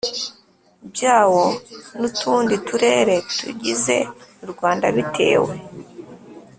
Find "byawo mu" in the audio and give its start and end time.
0.93-2.07